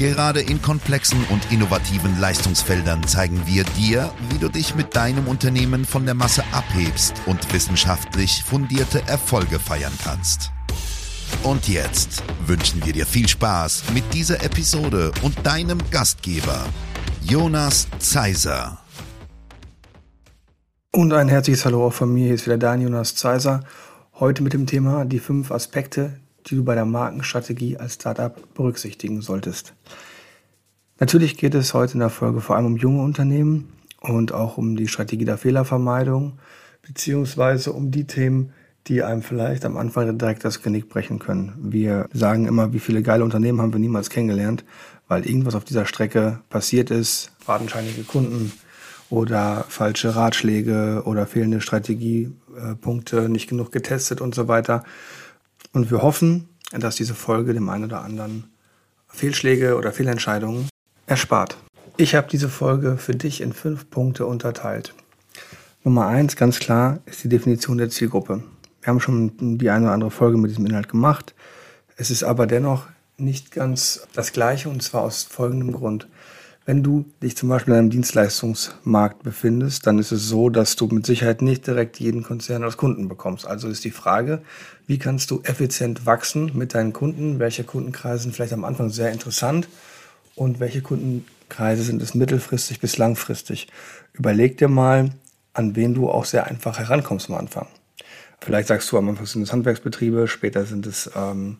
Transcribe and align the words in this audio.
Gerade 0.00 0.40
in 0.40 0.62
komplexen 0.62 1.22
und 1.28 1.52
innovativen 1.52 2.18
Leistungsfeldern 2.18 3.06
zeigen 3.06 3.42
wir 3.44 3.64
dir, 3.64 4.10
wie 4.30 4.38
du 4.38 4.48
dich 4.48 4.74
mit 4.74 4.96
deinem 4.96 5.28
Unternehmen 5.28 5.84
von 5.84 6.06
der 6.06 6.14
Masse 6.14 6.42
abhebst 6.52 7.12
und 7.26 7.52
wissenschaftlich 7.52 8.42
fundierte 8.42 9.06
Erfolge 9.06 9.58
feiern 9.58 9.92
kannst. 10.02 10.52
Und 11.42 11.68
jetzt 11.68 12.22
wünschen 12.46 12.82
wir 12.86 12.94
dir 12.94 13.04
viel 13.04 13.28
Spaß 13.28 13.92
mit 13.92 14.04
dieser 14.14 14.42
Episode 14.42 15.12
und 15.20 15.46
deinem 15.46 15.78
Gastgeber, 15.90 16.64
Jonas 17.20 17.86
Zeiser. 17.98 18.78
Und 20.92 21.12
ein 21.12 21.28
herzliches 21.28 21.66
Hallo 21.66 21.86
auch 21.86 21.92
von 21.92 22.10
mir. 22.10 22.24
Hier 22.24 22.34
ist 22.36 22.46
wieder 22.46 22.56
Daniel 22.56 22.88
Jonas 22.88 23.16
Zeiser. 23.16 23.64
Heute 24.14 24.42
mit 24.42 24.54
dem 24.54 24.64
Thema 24.64 25.04
die 25.04 25.18
fünf 25.18 25.50
Aspekte, 25.50 26.20
die 26.50 26.56
du 26.56 26.64
bei 26.64 26.74
der 26.74 26.84
Markenstrategie 26.84 27.76
als 27.76 27.94
Startup 27.94 28.34
berücksichtigen 28.54 29.22
solltest. 29.22 29.74
Natürlich 30.98 31.36
geht 31.36 31.54
es 31.54 31.72
heute 31.72 31.94
in 31.94 32.00
der 32.00 32.10
Folge 32.10 32.40
vor 32.40 32.56
allem 32.56 32.66
um 32.66 32.76
junge 32.76 33.02
Unternehmen 33.02 33.72
und 34.00 34.32
auch 34.32 34.58
um 34.58 34.76
die 34.76 34.88
Strategie 34.88 35.24
der 35.24 35.38
Fehlervermeidung, 35.38 36.38
beziehungsweise 36.82 37.72
um 37.72 37.90
die 37.90 38.06
Themen, 38.06 38.52
die 38.86 39.02
einem 39.02 39.22
vielleicht 39.22 39.64
am 39.64 39.76
Anfang 39.76 40.18
direkt 40.18 40.44
das 40.44 40.62
Genick 40.62 40.88
brechen 40.88 41.18
können. 41.18 41.52
Wir 41.60 42.08
sagen 42.12 42.46
immer, 42.46 42.72
wie 42.72 42.80
viele 42.80 43.02
geile 43.02 43.24
Unternehmen 43.24 43.60
haben 43.60 43.72
wir 43.72 43.80
niemals 43.80 44.10
kennengelernt, 44.10 44.64
weil 45.08 45.26
irgendwas 45.26 45.54
auf 45.54 45.64
dieser 45.64 45.86
Strecke 45.86 46.40
passiert 46.48 46.90
ist, 46.90 47.32
fadenscheinige 47.38 48.02
Kunden 48.02 48.52
oder 49.10 49.64
falsche 49.68 50.14
Ratschläge 50.16 51.02
oder 51.04 51.26
fehlende 51.26 51.60
Strategiepunkte, 51.60 53.28
nicht 53.28 53.48
genug 53.48 53.72
getestet 53.72 54.20
und 54.20 54.34
so 54.34 54.48
weiter. 54.48 54.84
Und 55.72 55.90
wir 55.90 56.02
hoffen, 56.02 56.48
dass 56.72 56.96
diese 56.96 57.14
Folge 57.14 57.54
dem 57.54 57.68
einen 57.68 57.84
oder 57.84 58.02
anderen 58.02 58.50
Fehlschläge 59.08 59.76
oder 59.76 59.92
Fehlentscheidungen 59.92 60.68
erspart. 61.06 61.56
Ich 61.96 62.14
habe 62.14 62.28
diese 62.30 62.48
Folge 62.48 62.96
für 62.96 63.14
dich 63.14 63.40
in 63.40 63.52
fünf 63.52 63.90
Punkte 63.90 64.26
unterteilt. 64.26 64.94
Nummer 65.84 66.06
eins, 66.06 66.36
ganz 66.36 66.58
klar, 66.58 67.00
ist 67.06 67.24
die 67.24 67.28
Definition 67.28 67.78
der 67.78 67.90
Zielgruppe. 67.90 68.42
Wir 68.80 68.86
haben 68.86 69.00
schon 69.00 69.58
die 69.58 69.70
eine 69.70 69.86
oder 69.86 69.94
andere 69.94 70.10
Folge 70.10 70.38
mit 70.38 70.50
diesem 70.50 70.66
Inhalt 70.66 70.88
gemacht. 70.88 71.34
Es 71.96 72.10
ist 72.10 72.22
aber 72.22 72.46
dennoch 72.46 72.86
nicht 73.16 73.50
ganz 73.50 74.06
das 74.14 74.32
Gleiche 74.32 74.68
und 74.68 74.82
zwar 74.82 75.02
aus 75.02 75.24
folgendem 75.24 75.72
Grund. 75.72 76.08
Wenn 76.70 76.84
du 76.84 77.04
dich 77.20 77.36
zum 77.36 77.48
Beispiel 77.48 77.74
in 77.74 77.80
einem 77.80 77.90
Dienstleistungsmarkt 77.90 79.24
befindest, 79.24 79.88
dann 79.88 79.98
ist 79.98 80.12
es 80.12 80.28
so, 80.28 80.50
dass 80.50 80.76
du 80.76 80.86
mit 80.86 81.04
Sicherheit 81.04 81.42
nicht 81.42 81.66
direkt 81.66 81.98
jeden 81.98 82.22
Konzern 82.22 82.62
als 82.62 82.76
Kunden 82.76 83.08
bekommst. 83.08 83.44
Also 83.44 83.66
ist 83.66 83.82
die 83.82 83.90
Frage, 83.90 84.40
wie 84.86 84.96
kannst 84.96 85.32
du 85.32 85.40
effizient 85.42 86.06
wachsen 86.06 86.52
mit 86.54 86.74
deinen 86.74 86.92
Kunden? 86.92 87.40
Welche 87.40 87.64
Kundenkreise 87.64 88.22
sind 88.22 88.36
vielleicht 88.36 88.52
am 88.52 88.64
Anfang 88.64 88.88
sehr 88.90 89.10
interessant 89.10 89.66
und 90.36 90.60
welche 90.60 90.80
Kundenkreise 90.80 91.82
sind 91.82 92.00
es 92.02 92.14
mittelfristig 92.14 92.78
bis 92.78 92.98
langfristig? 92.98 93.66
Überleg 94.12 94.56
dir 94.56 94.68
mal, 94.68 95.10
an 95.54 95.74
wen 95.74 95.94
du 95.94 96.08
auch 96.08 96.24
sehr 96.24 96.46
einfach 96.46 96.78
herankommst 96.78 97.30
am 97.30 97.34
Anfang. 97.34 97.66
Vielleicht 98.40 98.68
sagst 98.68 98.92
du, 98.92 98.96
am 98.96 99.08
Anfang 99.08 99.26
sind 99.26 99.42
es 99.42 99.52
Handwerksbetriebe, 99.52 100.28
später 100.28 100.64
sind 100.64 100.86
es 100.86 101.10
ähm, 101.16 101.56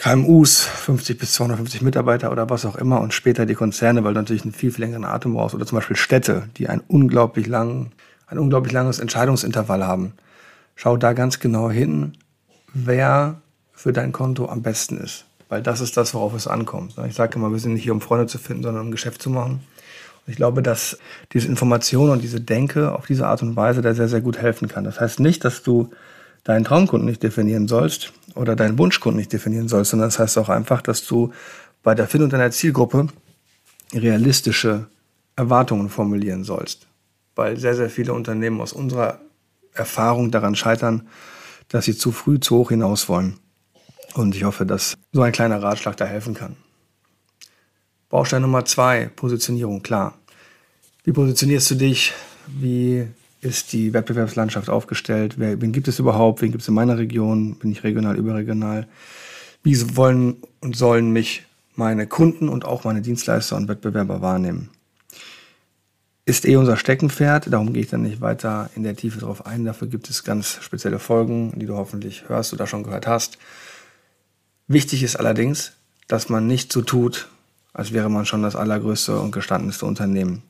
KMUs, 0.00 0.62
50 0.62 1.18
bis 1.18 1.34
250 1.34 1.82
Mitarbeiter 1.82 2.32
oder 2.32 2.48
was 2.48 2.64
auch 2.64 2.76
immer 2.76 3.02
und 3.02 3.12
später 3.12 3.44
die 3.44 3.54
Konzerne, 3.54 4.02
weil 4.02 4.14
du 4.14 4.20
natürlich 4.20 4.44
einen 4.44 4.54
viel, 4.54 4.70
viel 4.70 4.82
längeren 4.82 5.04
Atem 5.04 5.34
brauchst 5.34 5.54
oder 5.54 5.66
zum 5.66 5.76
Beispiel 5.76 5.96
Städte, 5.96 6.48
die 6.56 6.70
ein 6.70 6.80
unglaublich 6.88 7.46
lang, 7.46 7.92
ein 8.26 8.38
unglaublich 8.38 8.72
langes 8.72 8.98
Entscheidungsintervall 8.98 9.86
haben. 9.86 10.14
Schau 10.74 10.96
da 10.96 11.12
ganz 11.12 11.38
genau 11.38 11.70
hin, 11.70 12.14
wer 12.72 13.42
für 13.74 13.92
dein 13.92 14.12
Konto 14.12 14.48
am 14.48 14.62
besten 14.62 14.96
ist, 14.96 15.26
weil 15.50 15.60
das 15.60 15.82
ist 15.82 15.98
das, 15.98 16.14
worauf 16.14 16.32
es 16.32 16.46
ankommt. 16.46 16.94
Ich 17.06 17.14
sage 17.14 17.36
immer, 17.36 17.52
wir 17.52 17.58
sind 17.58 17.74
nicht 17.74 17.82
hier, 17.82 17.92
um 17.92 18.00
Freunde 18.00 18.26
zu 18.26 18.38
finden, 18.38 18.62
sondern 18.62 18.86
um 18.86 18.92
Geschäft 18.92 19.20
zu 19.20 19.28
machen. 19.28 19.60
Und 20.26 20.30
ich 20.30 20.36
glaube, 20.36 20.62
dass 20.62 20.96
diese 21.34 21.46
Information 21.46 22.08
und 22.08 22.22
diese 22.22 22.40
Denke 22.40 22.94
auf 22.94 23.04
diese 23.04 23.26
Art 23.26 23.42
und 23.42 23.54
Weise 23.54 23.82
da 23.82 23.92
sehr, 23.92 24.08
sehr 24.08 24.22
gut 24.22 24.38
helfen 24.38 24.66
kann. 24.66 24.84
Das 24.84 24.98
heißt 24.98 25.20
nicht, 25.20 25.44
dass 25.44 25.62
du 25.62 25.90
deinen 26.44 26.64
Traumkunden 26.64 27.06
nicht 27.06 27.22
definieren 27.22 27.68
sollst 27.68 28.14
oder 28.34 28.56
deinen 28.56 28.78
Wunschkunden 28.78 29.18
nicht 29.18 29.32
definieren 29.32 29.68
sollst, 29.68 29.90
sondern 29.90 30.08
das 30.08 30.18
heißt 30.18 30.38
auch 30.38 30.48
einfach, 30.48 30.82
dass 30.82 31.06
du 31.06 31.32
bei 31.82 31.94
der 31.94 32.08
Findung 32.08 32.30
deiner 32.30 32.50
Zielgruppe 32.50 33.08
realistische 33.92 34.86
Erwartungen 35.36 35.88
formulieren 35.88 36.44
sollst. 36.44 36.86
Weil 37.34 37.56
sehr, 37.56 37.74
sehr 37.74 37.90
viele 37.90 38.12
Unternehmen 38.12 38.60
aus 38.60 38.72
unserer 38.72 39.20
Erfahrung 39.72 40.30
daran 40.30 40.56
scheitern, 40.56 41.08
dass 41.68 41.84
sie 41.84 41.96
zu 41.96 42.12
früh 42.12 42.40
zu 42.40 42.56
hoch 42.56 42.70
hinaus 42.70 43.08
wollen. 43.08 43.38
Und 44.14 44.34
ich 44.34 44.44
hoffe, 44.44 44.66
dass 44.66 44.96
so 45.12 45.22
ein 45.22 45.32
kleiner 45.32 45.62
Ratschlag 45.62 45.96
da 45.96 46.04
helfen 46.04 46.34
kann. 46.34 46.56
Baustein 48.08 48.42
Nummer 48.42 48.64
zwei, 48.64 49.10
Positionierung, 49.14 49.82
klar. 49.82 50.18
Wie 51.04 51.12
positionierst 51.12 51.70
du 51.70 51.74
dich? 51.76 52.12
Wie 52.48 53.06
ist 53.40 53.72
die 53.72 53.92
Wettbewerbslandschaft 53.92 54.68
aufgestellt? 54.68 55.34
Wer, 55.38 55.60
wen 55.60 55.72
gibt 55.72 55.88
es 55.88 55.98
überhaupt? 55.98 56.42
Wen 56.42 56.52
gibt 56.52 56.62
es 56.62 56.68
in 56.68 56.74
meiner 56.74 56.98
Region? 56.98 57.56
Bin 57.56 57.72
ich 57.72 57.82
regional, 57.84 58.16
überregional? 58.16 58.86
Wie 59.62 59.96
wollen 59.96 60.36
und 60.60 60.76
sollen 60.76 61.10
mich 61.10 61.44
meine 61.74 62.06
Kunden 62.06 62.48
und 62.48 62.64
auch 62.64 62.84
meine 62.84 63.02
Dienstleister 63.02 63.56
und 63.56 63.68
Wettbewerber 63.68 64.20
wahrnehmen? 64.20 64.70
Ist 66.26 66.46
eh 66.46 66.56
unser 66.56 66.76
Steckenpferd, 66.76 67.52
darum 67.52 67.72
gehe 67.72 67.82
ich 67.82 67.90
dann 67.90 68.02
nicht 68.02 68.20
weiter 68.20 68.70
in 68.76 68.82
der 68.82 68.94
Tiefe 68.94 69.18
drauf 69.18 69.46
ein. 69.46 69.64
Dafür 69.64 69.88
gibt 69.88 70.10
es 70.10 70.22
ganz 70.22 70.58
spezielle 70.60 70.98
Folgen, 70.98 71.58
die 71.58 71.66
du 71.66 71.76
hoffentlich 71.76 72.28
hörst 72.28 72.52
oder 72.52 72.66
schon 72.66 72.84
gehört 72.84 73.06
hast. 73.06 73.38
Wichtig 74.68 75.02
ist 75.02 75.16
allerdings, 75.16 75.72
dass 76.08 76.28
man 76.28 76.46
nicht 76.46 76.72
so 76.72 76.82
tut, 76.82 77.28
als 77.72 77.92
wäre 77.92 78.10
man 78.10 78.26
schon 78.26 78.42
das 78.42 78.54
allergrößte 78.54 79.18
und 79.18 79.32
gestandenste 79.32 79.86
Unternehmen 79.86 80.42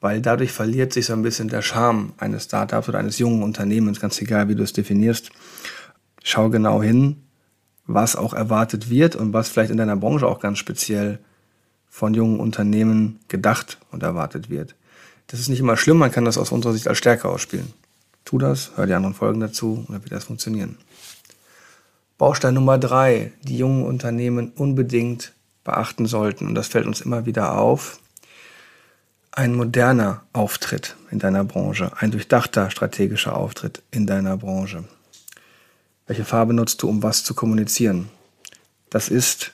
weil 0.00 0.20
dadurch 0.20 0.52
verliert 0.52 0.92
sich 0.92 1.06
so 1.06 1.12
ein 1.12 1.22
bisschen 1.22 1.48
der 1.48 1.62
Charme 1.62 2.12
eines 2.18 2.44
Startups 2.44 2.88
oder 2.88 2.98
eines 2.98 3.18
jungen 3.18 3.42
Unternehmens, 3.42 4.00
ganz 4.00 4.20
egal, 4.20 4.48
wie 4.48 4.54
du 4.54 4.62
es 4.62 4.72
definierst. 4.72 5.30
Schau 6.22 6.50
genau 6.50 6.82
hin, 6.82 7.22
was 7.86 8.16
auch 8.16 8.34
erwartet 8.34 8.90
wird 8.90 9.16
und 9.16 9.32
was 9.32 9.48
vielleicht 9.48 9.70
in 9.70 9.76
deiner 9.76 9.96
Branche 9.96 10.26
auch 10.26 10.40
ganz 10.40 10.58
speziell 10.58 11.18
von 11.88 12.14
jungen 12.14 12.38
Unternehmen 12.38 13.18
gedacht 13.28 13.78
und 13.90 14.02
erwartet 14.02 14.50
wird. 14.50 14.74
Das 15.26 15.40
ist 15.40 15.48
nicht 15.48 15.60
immer 15.60 15.76
schlimm, 15.76 15.98
man 15.98 16.12
kann 16.12 16.24
das 16.24 16.38
aus 16.38 16.52
unserer 16.52 16.72
Sicht 16.72 16.86
als 16.86 16.98
Stärke 16.98 17.28
ausspielen. 17.28 17.72
Tu 18.24 18.38
das, 18.38 18.72
hör 18.76 18.86
die 18.86 18.94
anderen 18.94 19.14
Folgen 19.14 19.40
dazu 19.40 19.84
und 19.86 19.90
dann 19.90 20.02
wird 20.02 20.12
das 20.12 20.24
funktionieren. 20.24 20.76
Baustein 22.18 22.54
Nummer 22.54 22.78
drei, 22.78 23.32
die 23.42 23.56
jungen 23.56 23.84
Unternehmen 23.84 24.52
unbedingt 24.54 25.32
beachten 25.64 26.06
sollten. 26.06 26.46
Und 26.46 26.54
das 26.54 26.68
fällt 26.68 26.86
uns 26.86 27.00
immer 27.00 27.26
wieder 27.26 27.56
auf 27.56 28.00
ein 29.38 29.54
moderner 29.54 30.22
Auftritt 30.32 30.96
in 31.12 31.20
deiner 31.20 31.44
Branche, 31.44 31.92
ein 31.96 32.10
durchdachter 32.10 32.72
strategischer 32.72 33.36
Auftritt 33.36 33.82
in 33.92 34.04
deiner 34.04 34.36
Branche. 34.36 34.82
Welche 36.08 36.24
Farbe 36.24 36.54
nutzt 36.54 36.82
du, 36.82 36.88
um 36.88 37.04
was 37.04 37.22
zu 37.22 37.34
kommunizieren? 37.34 38.08
Das 38.90 39.08
ist 39.08 39.52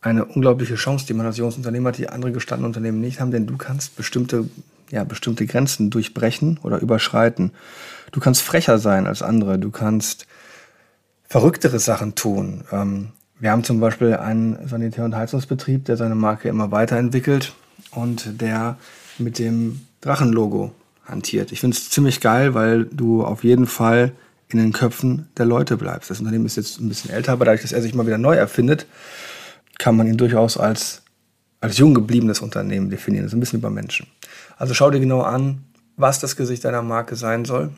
eine 0.00 0.24
unglaubliche 0.24 0.76
Chance, 0.76 1.06
die 1.06 1.14
man 1.14 1.26
als 1.26 1.38
junges 1.38 1.56
Unternehmen 1.56 1.88
hat, 1.88 1.98
die 1.98 2.08
andere 2.08 2.30
gestandene 2.30 2.68
Unternehmen 2.68 3.00
nicht 3.00 3.18
haben, 3.18 3.32
denn 3.32 3.48
du 3.48 3.56
kannst 3.56 3.96
bestimmte, 3.96 4.48
ja, 4.92 5.02
bestimmte 5.02 5.44
Grenzen 5.44 5.90
durchbrechen 5.90 6.60
oder 6.62 6.78
überschreiten. 6.78 7.50
Du 8.12 8.20
kannst 8.20 8.42
frecher 8.42 8.78
sein 8.78 9.08
als 9.08 9.22
andere, 9.22 9.58
du 9.58 9.72
kannst 9.72 10.28
verrücktere 11.24 11.80
Sachen 11.80 12.14
tun. 12.14 12.62
Ähm, 12.70 13.08
wir 13.40 13.50
haben 13.50 13.64
zum 13.64 13.80
Beispiel 13.80 14.14
einen 14.14 14.68
Sanitär- 14.68 15.04
und 15.04 15.16
Heizungsbetrieb, 15.16 15.84
der 15.84 15.96
seine 15.96 16.14
Marke 16.14 16.48
immer 16.48 16.70
weiterentwickelt 16.70 17.54
und 17.90 18.40
der 18.40 18.78
mit 19.18 19.38
dem 19.38 19.82
Drachenlogo 20.00 20.72
hantiert. 21.06 21.52
Ich 21.52 21.60
finde 21.60 21.76
es 21.76 21.90
ziemlich 21.90 22.20
geil, 22.20 22.54
weil 22.54 22.84
du 22.84 23.24
auf 23.24 23.44
jeden 23.44 23.66
Fall 23.66 24.12
in 24.48 24.58
den 24.58 24.72
Köpfen 24.72 25.28
der 25.36 25.46
Leute 25.46 25.76
bleibst. 25.76 26.10
Das 26.10 26.20
Unternehmen 26.20 26.46
ist 26.46 26.56
jetzt 26.56 26.80
ein 26.80 26.88
bisschen 26.88 27.10
älter, 27.10 27.32
aber 27.32 27.44
dadurch, 27.44 27.62
dass 27.62 27.72
er 27.72 27.82
sich 27.82 27.94
mal 27.94 28.06
wieder 28.06 28.18
neu 28.18 28.34
erfindet, 28.34 28.86
kann 29.78 29.96
man 29.96 30.06
ihn 30.06 30.16
durchaus 30.16 30.56
als, 30.56 31.02
als 31.60 31.78
jung 31.78 31.94
gebliebenes 31.94 32.40
Unternehmen 32.40 32.90
definieren. 32.90 33.24
Das 33.24 33.32
ist 33.32 33.36
ein 33.36 33.40
bisschen 33.40 33.58
über 33.58 33.70
Menschen. 33.70 34.06
Also 34.56 34.74
schau 34.74 34.90
dir 34.90 35.00
genau 35.00 35.22
an, 35.22 35.64
was 35.96 36.20
das 36.20 36.36
Gesicht 36.36 36.64
deiner 36.64 36.82
Marke 36.82 37.16
sein 37.16 37.44
soll. 37.44 37.70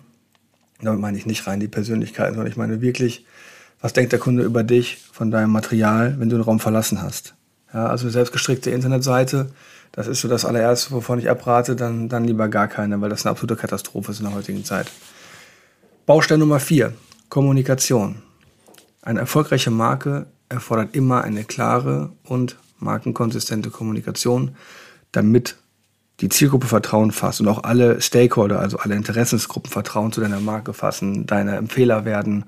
Damit 0.81 1.01
meine 1.01 1.17
ich 1.17 1.27
nicht 1.27 1.47
rein 1.47 1.61
die 1.61 1.69
Persönlichkeit, 1.69 2.35
sondern 2.35 2.51
ich 2.51 2.57
meine 2.57 2.83
wirklich, 2.83 3.25
was 3.81 3.93
denkt 3.93 4.13
der 4.13 4.19
Kunde 4.19 4.43
über 4.43 4.63
dich, 4.63 4.99
von 5.13 5.31
deinem 5.31 5.51
Material, 5.51 6.17
wenn 6.19 6.29
du 6.29 6.37
den 6.37 6.43
Raum 6.43 6.61
verlassen 6.61 7.01
hast. 7.01 7.35
Ja, 7.73 7.87
also 7.87 8.05
eine 8.05 8.13
selbstgestrickte 8.13 8.71
Internetseite, 8.71 9.51
Das 9.97 10.07
ist 10.07 10.21
so 10.21 10.29
das 10.29 10.45
allererste, 10.45 10.93
wovon 10.93 11.19
ich 11.19 11.29
abrate, 11.29 11.75
dann, 11.75 12.09
dann 12.11 12.25
lieber 12.25 12.49
gar 12.49 12.69
keine, 12.69 13.01
weil 13.01 13.09
das 13.09 13.25
eine 13.25 13.31
absolute 13.31 13.57
Katastrophe 13.57 14.13
ist 14.13 14.21
in 14.21 14.27
der 14.27 14.35
heutigen 14.35 14.65
Zeit. 14.65 14.93
Baustein 16.05 16.39
Nummer 16.39 16.61
vier: 16.61 16.93
Kommunikation. 17.31 18.23
Eine 19.01 19.21
erfolgreiche 19.21 19.71
Marke 19.71 20.27
erfordert 20.51 20.95
immer 20.95 21.25
eine 21.25 21.45
klare 21.45 22.13
und 22.25 22.57
markenkonsistente 22.79 23.71
Kommunikation, 23.71 24.55
damit 25.13 25.57
die 26.21 26.29
Zielgruppe 26.29 26.67
Vertrauen 26.67 27.11
fasst 27.11 27.41
und 27.41 27.49
auch 27.49 27.65
alle 27.65 28.01
Stakeholder, 28.03 28.61
also 28.61 28.79
alle 28.79 28.97
Interessensgruppen 28.97 29.71
Vertrauen 29.71 30.13
zu 30.13 30.21
deiner 30.21 30.41
Marke 30.41 30.75
fassen, 30.75 31.27
deine 31.27 31.57
Empfehler 31.57 32.05
werden, 32.05 32.45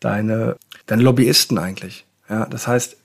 deine, 0.00 0.56
deine 0.86 1.02
Lobbyisten 1.02 1.58
eigentlich. 1.58 2.06
Ja, 2.28 2.46
das 2.46 2.66
heißt, 2.66 2.96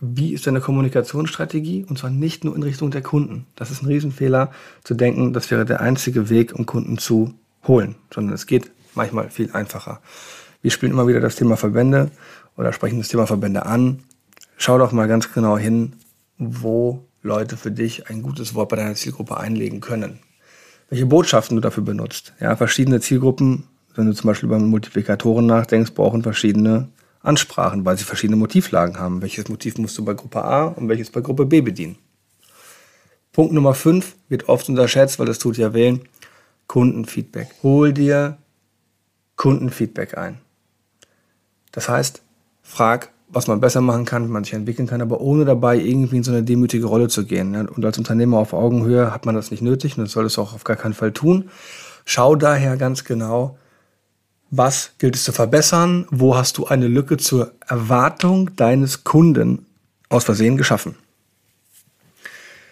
wie 0.00 0.32
ist 0.32 0.46
deine 0.46 0.60
Kommunikationsstrategie? 0.60 1.84
Und 1.88 1.98
zwar 1.98 2.10
nicht 2.10 2.44
nur 2.44 2.56
in 2.56 2.62
Richtung 2.62 2.90
der 2.90 3.02
Kunden. 3.02 3.46
Das 3.54 3.70
ist 3.70 3.82
ein 3.82 3.86
Riesenfehler, 3.86 4.50
zu 4.82 4.94
denken, 4.94 5.32
das 5.32 5.50
wäre 5.50 5.64
der 5.64 5.80
einzige 5.80 6.30
Weg, 6.30 6.54
um 6.54 6.66
Kunden 6.66 6.98
zu 6.98 7.34
holen, 7.66 7.96
sondern 8.12 8.34
es 8.34 8.46
geht 8.46 8.70
manchmal 8.94 9.30
viel 9.30 9.50
einfacher. 9.52 10.00
Wir 10.62 10.70
spielen 10.70 10.92
immer 10.92 11.06
wieder 11.06 11.20
das 11.20 11.36
Thema 11.36 11.56
Verbände 11.56 12.10
oder 12.56 12.72
sprechen 12.72 12.98
das 12.98 13.08
Thema 13.08 13.26
Verbände 13.26 13.66
an. 13.66 14.00
Schau 14.56 14.78
doch 14.78 14.92
mal 14.92 15.08
ganz 15.08 15.32
genau 15.32 15.56
hin, 15.56 15.94
wo 16.38 17.04
Leute 17.22 17.56
für 17.56 17.70
dich 17.70 18.08
ein 18.08 18.22
gutes 18.22 18.54
Wort 18.54 18.70
bei 18.70 18.76
deiner 18.76 18.94
Zielgruppe 18.94 19.36
einlegen 19.36 19.80
können. 19.80 20.20
Welche 20.88 21.06
Botschaften 21.06 21.56
du 21.56 21.60
dafür 21.60 21.84
benutzt. 21.84 22.32
Ja, 22.40 22.56
verschiedene 22.56 23.00
Zielgruppen, 23.00 23.64
wenn 23.94 24.06
du 24.06 24.12
zum 24.12 24.28
Beispiel 24.28 24.48
über 24.48 24.58
Multiplikatoren 24.58 25.46
nachdenkst, 25.46 25.92
brauchen 25.94 26.22
verschiedene 26.22 26.88
Ansprachen, 27.22 27.84
weil 27.84 27.98
sie 27.98 28.04
verschiedene 28.04 28.36
Motivlagen 28.36 28.98
haben. 28.98 29.22
Welches 29.22 29.48
Motiv 29.48 29.76
musst 29.78 29.96
du 29.98 30.04
bei 30.04 30.14
Gruppe 30.14 30.42
A 30.42 30.64
und 30.64 30.88
welches 30.88 31.10
bei 31.10 31.20
Gruppe 31.20 31.46
B 31.46 31.60
bedienen? 31.60 31.98
Punkt 33.32 33.52
Nummer 33.52 33.74
5 33.74 34.16
wird 34.28 34.48
oft 34.48 34.68
unterschätzt, 34.68 35.18
weil 35.18 35.26
das 35.26 35.38
tut 35.38 35.56
ja 35.56 35.72
weh. 35.74 35.98
Kundenfeedback. 36.66 37.48
Hol 37.62 37.92
dir 37.92 38.38
Kundenfeedback 39.36 40.16
ein. 40.16 40.40
Das 41.72 41.88
heißt, 41.88 42.22
frag, 42.62 43.10
was 43.28 43.46
man 43.46 43.60
besser 43.60 43.80
machen 43.80 44.04
kann, 44.04 44.26
wie 44.26 44.32
man 44.32 44.44
sich 44.44 44.54
entwickeln 44.54 44.88
kann, 44.88 45.02
aber 45.02 45.20
ohne 45.20 45.44
dabei 45.44 45.76
irgendwie 45.76 46.16
in 46.16 46.22
so 46.22 46.32
eine 46.32 46.42
demütige 46.42 46.86
Rolle 46.86 47.08
zu 47.08 47.24
gehen. 47.24 47.54
Und 47.68 47.84
als 47.84 47.98
Unternehmer 47.98 48.38
auf 48.38 48.52
Augenhöhe 48.52 49.12
hat 49.12 49.26
man 49.26 49.34
das 49.34 49.50
nicht 49.50 49.62
nötig 49.62 49.96
und 49.96 50.04
das 50.04 50.12
soll 50.12 50.26
es 50.26 50.38
auch 50.38 50.52
auf 50.52 50.64
gar 50.64 50.76
keinen 50.76 50.94
Fall 50.94 51.12
tun. 51.12 51.50
Schau 52.04 52.34
daher 52.34 52.76
ganz 52.76 53.04
genau, 53.04 53.56
was 54.50 54.92
gilt 54.98 55.16
es 55.16 55.24
zu 55.24 55.32
verbessern, 55.32 56.06
wo 56.10 56.36
hast 56.36 56.58
du 56.58 56.66
eine 56.66 56.88
Lücke 56.88 57.16
zur 57.16 57.52
Erwartung 57.66 58.54
deines 58.56 59.04
Kunden 59.04 59.66
aus 60.08 60.24
Versehen 60.24 60.56
geschaffen. 60.56 60.96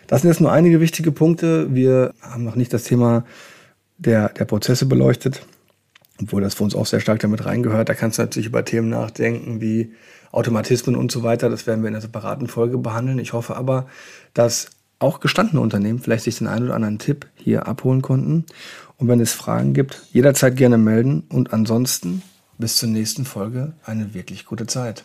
Das 0.07 0.23
sind 0.23 0.31
jetzt 0.31 0.41
nur 0.41 0.53
einige 0.53 0.81
wichtige 0.81 1.13
Punkte. 1.13 1.75
Wir 1.75 2.15
haben 2.21 2.45
noch 2.45 2.57
nicht 2.57 2.73
das 2.73 2.85
Thema 2.85 3.25
der, 3.99 4.31
der 4.31 4.45
Prozesse 4.45 4.87
beleuchtet 4.87 5.43
obwohl 6.21 6.43
das 6.43 6.55
für 6.55 6.65
uns 6.65 6.75
auch 6.75 6.87
sehr 6.87 7.01
stark 7.01 7.21
damit 7.21 7.45
reingehört. 7.45 7.89
Da 7.89 7.95
kannst 7.95 8.19
du 8.19 8.23
natürlich 8.23 8.49
über 8.49 8.65
Themen 8.65 8.89
nachdenken 8.89 9.61
wie 9.61 9.93
Automatismen 10.33 10.97
und 10.97 11.13
so 11.13 11.23
weiter. 11.23 11.49
Das 11.49 11.67
werden 11.67 11.83
wir 11.83 11.89
in 11.89 11.95
einer 11.95 12.03
separaten 12.03 12.49
Folge 12.49 12.79
behandeln. 12.79 13.19
Ich 13.19 13.33
hoffe 13.33 13.57
aber, 13.57 13.87
dass 14.35 14.71
auch 14.99 15.21
gestandene 15.21 15.61
Unternehmen 15.61 16.01
vielleicht 16.01 16.25
sich 16.25 16.39
den 16.39 16.47
einen 16.47 16.67
oder 16.67 16.75
anderen 16.75 16.99
Tipp 16.99 17.27
hier 17.37 17.67
abholen 17.67 18.03
konnten. 18.03 18.47
Und 18.97 19.09
wenn 19.09 19.21
es 19.21 19.33
Fragen 19.33 19.75
gibt, 19.75 20.03
jederzeit 20.13 20.57
gerne 20.57 20.79
melden. 20.79 21.25
Und 21.29 21.53
ansonsten 21.53 22.23
bis 22.59 22.77
zur 22.77 22.89
nächsten 22.89 23.25
Folge 23.25 23.75
eine 23.85 24.15
wirklich 24.15 24.45
gute 24.45 24.67
Zeit. 24.67 25.05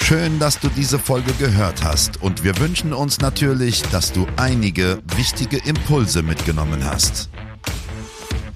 Schön, 0.00 0.38
dass 0.38 0.58
du 0.60 0.68
diese 0.68 0.98
Folge 0.98 1.32
gehört 1.32 1.84
hast 1.84 2.22
und 2.22 2.44
wir 2.44 2.58
wünschen 2.58 2.92
uns 2.92 3.20
natürlich, 3.20 3.82
dass 3.82 4.12
du 4.12 4.26
einige 4.36 4.98
wichtige 5.16 5.58
Impulse 5.58 6.22
mitgenommen 6.22 6.84
hast. 6.84 7.28